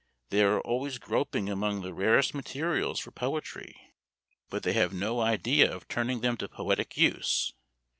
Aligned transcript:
They 0.31 0.41
are 0.41 0.59
always 0.61 0.97
groping 0.97 1.47
among 1.47 1.81
the 1.83 1.93
rarest 1.93 2.33
materials 2.33 2.99
for 2.99 3.11
poetry, 3.11 3.79
but 4.49 4.63
they 4.63 4.73
have 4.73 4.91
no 4.91 5.19
idea 5.19 5.71
of 5.71 5.87
turning 5.87 6.21
them 6.21 6.37
to 6.37 6.49
poetic 6.49 6.97
use. 6.97 7.53